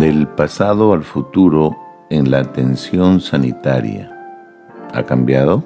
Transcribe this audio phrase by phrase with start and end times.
[0.00, 1.76] Del pasado al futuro
[2.08, 4.10] en la atención sanitaria.
[4.94, 5.62] ¿Ha cambiado?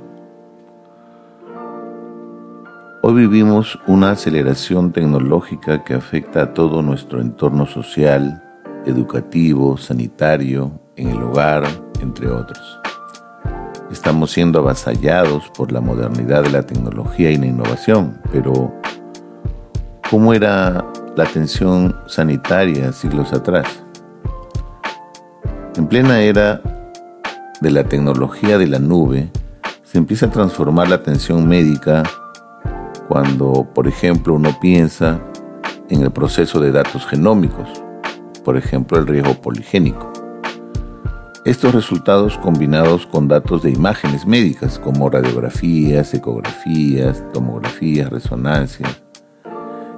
[3.03, 8.43] Hoy vivimos una aceleración tecnológica que afecta a todo nuestro entorno social,
[8.87, 11.63] educativo, sanitario, en el hogar,
[12.01, 12.81] entre otros.
[13.93, 18.75] Estamos siendo avasallados por la modernidad de la tecnología y la innovación, pero
[20.11, 23.84] ¿cómo era la atención sanitaria siglos atrás?
[25.77, 26.61] En plena era
[27.61, 29.29] de la tecnología de la nube,
[29.83, 32.05] se empieza a transformar la atención médica
[33.09, 35.21] cuando, por ejemplo, uno piensa
[35.89, 37.69] en el proceso de datos genómicos,
[38.45, 40.13] por ejemplo, el riesgo poligénico.
[41.45, 49.03] Estos resultados combinados con datos de imágenes médicas como radiografías, ecografías, tomografías, resonancias.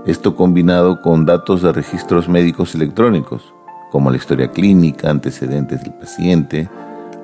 [0.06, 3.52] Esto combinado con datos de registros médicos electrónicos,
[3.96, 6.68] como la historia clínica, antecedentes del paciente,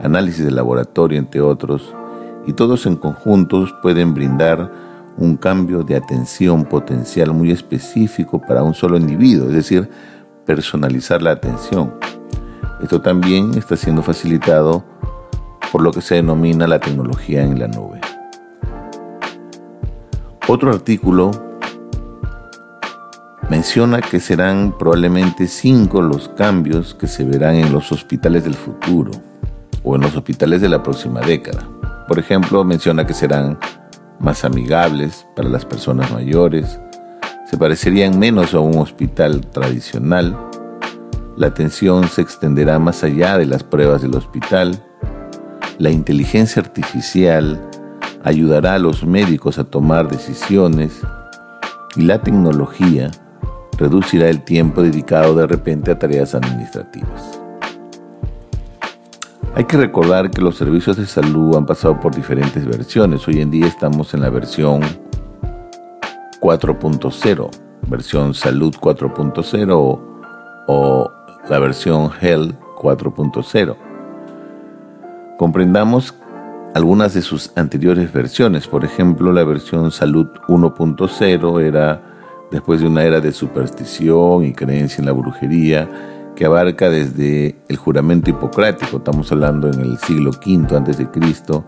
[0.03, 1.95] análisis de laboratorio, entre otros,
[2.47, 4.73] y todos en conjuntos pueden brindar
[5.19, 9.91] un cambio de atención potencial muy específico para un solo individuo, es decir,
[10.47, 11.93] personalizar la atención.
[12.83, 14.83] Esto también está siendo facilitado
[15.71, 18.01] por lo que se denomina la tecnología en la nube.
[20.49, 21.52] Otro artículo
[23.53, 29.11] menciona que serán probablemente cinco los cambios que se verán en los hospitales del futuro
[29.83, 31.69] o en los hospitales de la próxima década.
[32.09, 33.59] Por ejemplo, menciona que serán
[34.19, 36.81] más amigables para las personas mayores,
[37.45, 40.35] se parecerían menos a un hospital tradicional,
[41.37, 44.83] la atención se extenderá más allá de las pruebas del hospital,
[45.77, 47.61] la inteligencia artificial
[48.25, 51.03] ayudará a los médicos a tomar decisiones
[51.97, 53.11] y la tecnología
[53.79, 57.41] reducirá el tiempo dedicado de repente a tareas administrativas.
[59.55, 63.29] Hay que recordar que los servicios de salud han pasado por diferentes versiones.
[63.29, 64.81] Hoy en día estamos en la versión
[66.41, 67.51] 4.0,
[67.89, 70.01] versión salud 4.0
[70.69, 71.11] o
[71.51, 73.77] la versión health 4.0.
[75.37, 76.15] Comprendamos
[76.75, 78.67] algunas de sus anteriores versiones.
[78.67, 82.12] Por ejemplo, la versión salud 1.0 era
[82.53, 85.89] después de una era de superstición y creencia en la brujería
[86.37, 91.65] que abarca desde el juramento hipocrático, estamos hablando en el siglo V antes de Cristo,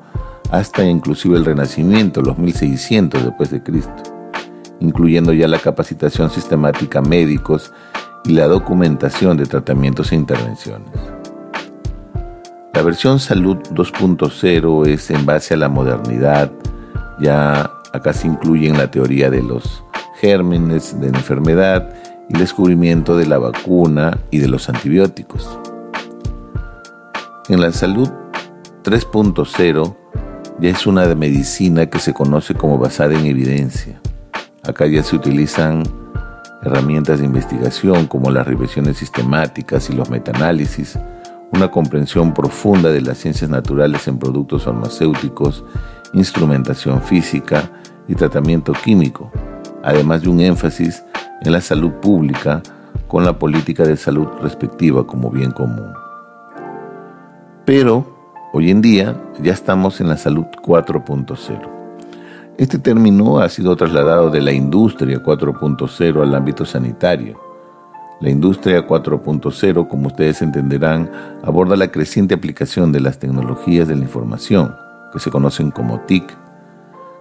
[0.51, 4.03] hasta inclusive el Renacimiento, los 1600 después de Cristo,
[4.81, 7.73] incluyendo ya la capacitación sistemática a médicos
[8.25, 10.91] y la documentación de tratamientos e intervenciones.
[12.73, 16.51] La versión Salud 2.0 es en base a la modernidad,
[17.21, 19.84] ya acá se incluyen la teoría de los
[20.25, 21.95] gérmenes de enfermedad
[22.31, 25.59] y el descubrimiento de la vacuna y de los antibióticos.
[27.51, 28.09] En la salud
[28.85, 29.97] 3.0
[30.61, 34.01] ya es una medicina que se conoce como basada en evidencia.
[34.67, 35.83] Acá ya se utilizan
[36.63, 40.99] herramientas de investigación como las revisiones sistemáticas y los metaanálisis,
[41.53, 45.63] una comprensión profunda de las ciencias naturales en productos farmacéuticos,
[46.15, 47.71] instrumentación física
[48.09, 49.31] y tratamiento químico,
[49.85, 51.05] además de un énfasis
[51.43, 52.63] en la salud pública
[53.07, 55.93] con la política de salud respectiva como bien común.
[57.65, 58.07] Pero
[58.53, 61.71] hoy en día ya estamos en la salud 4.0.
[62.57, 67.39] Este término ha sido trasladado de la industria 4.0 al ámbito sanitario.
[68.21, 71.11] La industria 4.0, como ustedes entenderán,
[71.43, 74.75] aborda la creciente aplicación de las tecnologías de la información,
[75.13, 76.25] que se conocen como TIC,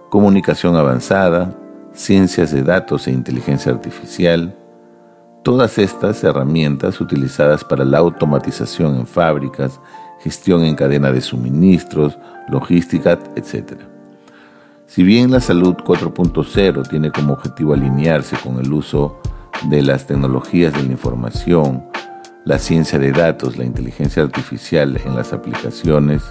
[0.08, 1.52] comunicación avanzada,
[1.94, 4.54] ciencias de datos e inteligencia artificial,
[5.42, 9.80] todas estas herramientas utilizadas para la automatización en fábricas,
[10.20, 12.18] gestión en cadena de suministros,
[12.48, 13.74] logística, etc.
[14.86, 19.20] Si bien la salud 4.0 tiene como objetivo alinearse con el uso
[19.68, 21.84] de las tecnologías de la información,
[22.44, 26.22] la ciencia de datos, la inteligencia artificial en las aplicaciones,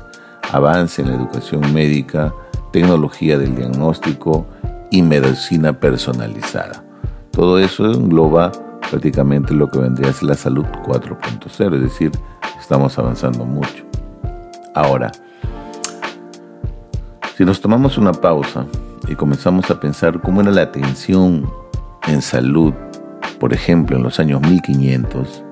[0.51, 2.33] avance en la educación médica,
[2.71, 4.45] tecnología del diagnóstico
[4.93, 6.83] y medicina personalizada.
[7.31, 8.51] Todo eso engloba
[8.91, 12.11] prácticamente lo que vendría a ser la salud 4.0, es decir,
[12.59, 13.83] estamos avanzando mucho.
[14.75, 15.11] Ahora,
[17.35, 18.67] si nos tomamos una pausa
[19.07, 21.51] y comenzamos a pensar cómo era la atención
[22.07, 22.71] en salud,
[23.39, 25.43] por ejemplo, en los años 1500,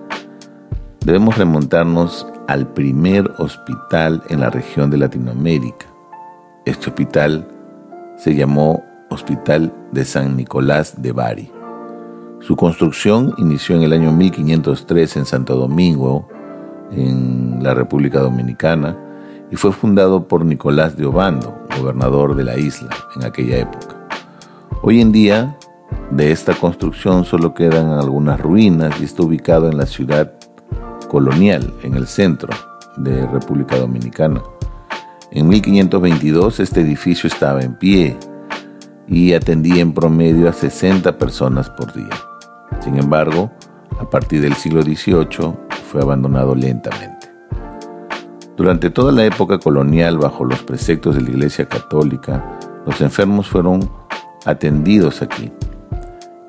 [1.03, 5.87] debemos remontarnos al primer hospital en la región de Latinoamérica.
[6.63, 7.47] Este hospital
[8.17, 11.51] se llamó Hospital de San Nicolás de Bari.
[12.39, 16.27] Su construcción inició en el año 1503 en Santo Domingo,
[16.91, 18.97] en la República Dominicana,
[19.51, 24.07] y fue fundado por Nicolás de Obando, gobernador de la isla en aquella época.
[24.81, 25.57] Hoy en día,
[26.09, 30.33] de esta construcción solo quedan algunas ruinas y está ubicado en la ciudad
[31.09, 32.49] colonial, en el centro
[32.97, 34.41] de República Dominicana.
[35.31, 38.17] En 1522 este edificio estaba en pie
[39.11, 42.09] y atendía en promedio a 60 personas por día.
[42.79, 43.51] Sin embargo,
[43.99, 45.53] a partir del siglo XVIII
[45.91, 47.29] fue abandonado lentamente.
[48.55, 53.91] Durante toda la época colonial, bajo los preceptos de la Iglesia Católica, los enfermos fueron
[54.45, 55.51] atendidos aquí.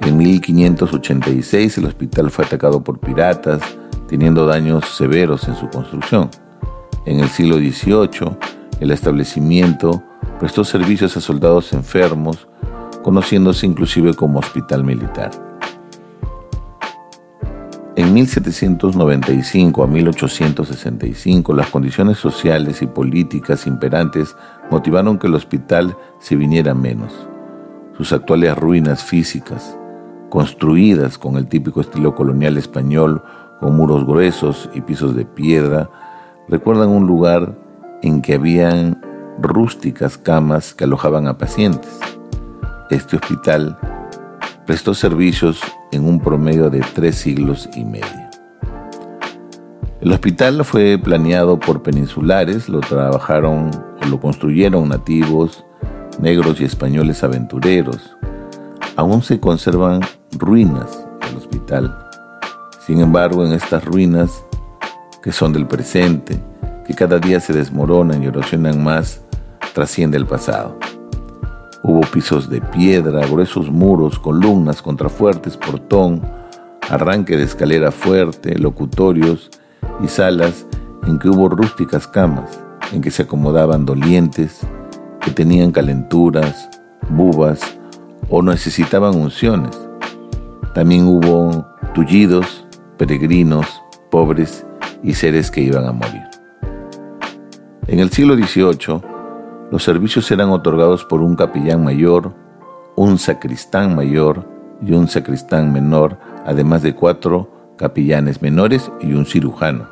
[0.00, 3.60] En 1586 el hospital fue atacado por piratas,
[4.06, 6.30] teniendo daños severos en su construcción.
[7.06, 8.36] En el siglo XVIII,
[8.78, 10.00] el establecimiento
[10.38, 12.46] prestó servicios a soldados enfermos,
[13.02, 15.30] conociéndose inclusive como hospital militar.
[17.94, 24.34] En 1795 a 1865 las condiciones sociales y políticas imperantes
[24.70, 27.12] motivaron que el hospital se viniera menos.
[27.98, 29.76] Sus actuales ruinas físicas,
[30.30, 33.22] construidas con el típico estilo colonial español,
[33.60, 35.90] con muros gruesos y pisos de piedra,
[36.48, 37.58] recuerdan un lugar
[38.02, 39.02] en que habían
[39.38, 42.00] rústicas camas que alojaban a pacientes.
[42.90, 43.78] Este hospital
[44.66, 45.60] prestó servicios
[45.92, 48.30] en un promedio de tres siglos y medio.
[50.00, 53.70] El hospital fue planeado por peninsulares, lo trabajaron
[54.02, 55.64] o lo construyeron nativos,
[56.20, 58.16] negros y españoles aventureros.
[58.96, 60.00] Aún se conservan
[60.32, 61.96] ruinas del hospital.
[62.84, 64.44] Sin embargo, en estas ruinas,
[65.22, 66.36] que son del presente,
[66.84, 69.20] que cada día se desmoronan y erosionan más,
[69.72, 70.76] trasciende el pasado.
[71.84, 76.22] Hubo pisos de piedra, gruesos muros, columnas, contrafuertes, portón,
[76.88, 79.50] arranque de escalera fuerte, locutorios
[80.00, 80.66] y salas
[81.06, 82.60] en que hubo rústicas camas,
[82.92, 84.60] en que se acomodaban dolientes,
[85.20, 86.68] que tenían calenturas,
[87.10, 87.60] bubas
[88.28, 89.76] o necesitaban unciones.
[90.74, 92.64] También hubo tullidos,
[92.96, 93.66] peregrinos,
[94.10, 94.64] pobres
[95.02, 96.22] y seres que iban a morir.
[97.88, 99.11] En el siglo XVIII,
[99.72, 102.34] los servicios eran otorgados por un capellán mayor,
[102.94, 104.46] un sacristán mayor
[104.82, 107.48] y un sacristán menor, además de cuatro
[107.78, 109.88] capellanes menores y un cirujano.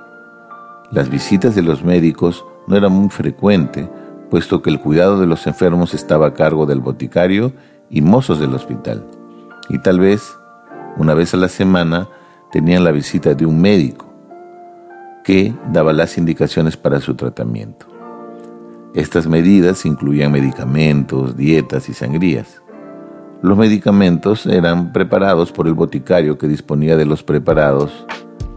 [0.92, 3.88] Las visitas de los médicos no eran muy frecuentes,
[4.28, 7.54] puesto que el cuidado de los enfermos estaba a cargo del boticario
[7.88, 9.02] y mozos del hospital.
[9.70, 10.36] Y tal vez,
[10.98, 12.06] una vez a la semana,
[12.52, 14.04] tenían la visita de un médico
[15.24, 17.99] que daba las indicaciones para su tratamiento.
[18.94, 22.60] Estas medidas incluían medicamentos, dietas y sangrías.
[23.40, 28.04] Los medicamentos eran preparados por el boticario que disponía de los preparados,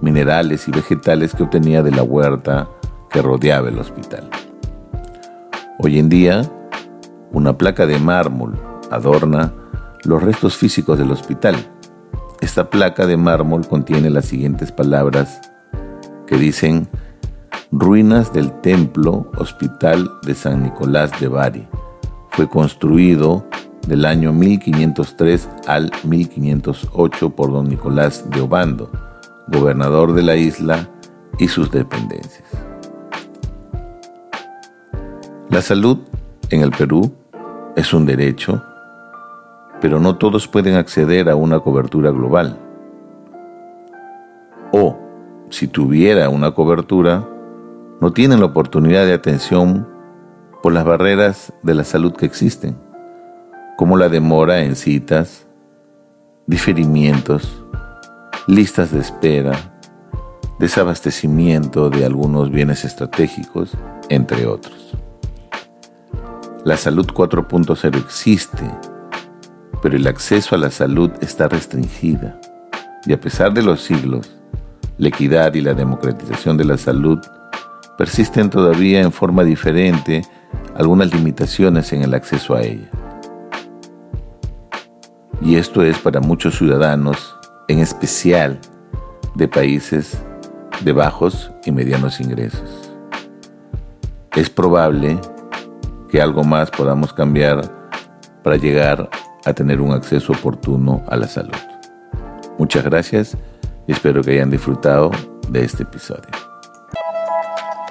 [0.02, 2.68] minerales y vegetales que obtenía de la huerta
[3.12, 4.28] que rodeaba el hospital.
[5.78, 6.42] Hoy en día,
[7.32, 8.60] una placa de mármol
[8.90, 9.54] adorna
[10.04, 11.56] los restos físicos del hospital.
[12.42, 15.42] Esta placa de mármol contiene las siguientes palabras
[16.26, 16.90] que dicen
[17.76, 21.68] ruinas del templo hospital de San Nicolás de Bari.
[22.30, 23.46] Fue construido
[23.88, 28.92] del año 1503 al 1508 por don Nicolás de Obando,
[29.48, 30.88] gobernador de la isla
[31.40, 32.48] y sus dependencias.
[35.50, 35.98] La salud
[36.52, 37.12] en el Perú
[37.76, 38.64] es un derecho,
[39.82, 42.60] pero no todos pueden acceder a una cobertura global.
[44.72, 44.96] O,
[45.50, 47.28] si tuviera una cobertura,
[48.04, 49.88] no tienen la oportunidad de atención
[50.62, 52.78] por las barreras de la salud que existen,
[53.78, 55.48] como la demora en citas,
[56.46, 57.64] diferimientos,
[58.46, 59.54] listas de espera,
[60.60, 63.72] desabastecimiento de algunos bienes estratégicos,
[64.10, 64.98] entre otros.
[66.66, 68.70] La salud 4.0 existe,
[69.82, 72.38] pero el acceso a la salud está restringida
[73.06, 74.36] y a pesar de los siglos,
[74.98, 77.20] la equidad y la democratización de la salud
[77.98, 80.24] persisten todavía en forma diferente
[80.76, 82.90] algunas limitaciones en el acceso a ella.
[85.42, 87.36] Y esto es para muchos ciudadanos,
[87.68, 88.60] en especial
[89.36, 90.18] de países
[90.84, 92.92] de bajos y medianos ingresos.
[94.36, 95.20] Es probable
[96.10, 97.62] que algo más podamos cambiar
[98.44, 99.10] para llegar
[99.46, 101.54] a tener un acceso oportuno a la salud.
[102.58, 103.38] Muchas gracias
[103.88, 105.12] y espero que hayan disfrutado
[105.50, 106.53] de este episodio.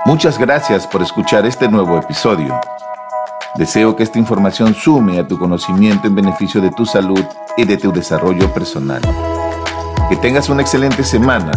[0.04, 2.60] Muchas gracias por escuchar este nuevo episodio.
[3.54, 7.24] Deseo que esta información sume a tu conocimiento en beneficio de tu salud
[7.56, 9.00] y de tu desarrollo personal.
[10.08, 11.52] Que tengas una excelente semana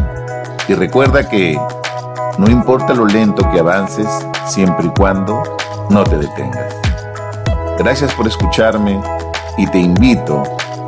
[0.67, 1.59] y recuerda que
[2.37, 4.07] no importa lo lento que avances,
[4.45, 5.41] siempre y cuando
[5.89, 6.75] no te detengas.
[7.79, 9.01] Gracias por escucharme
[9.57, 10.43] y te invito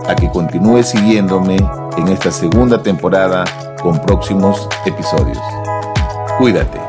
[0.08, 1.58] a que continúes siguiéndome
[1.98, 3.46] en esta segunda temporada
[3.82, 5.42] con próximos episodios.
[6.38, 6.87] Cuídate.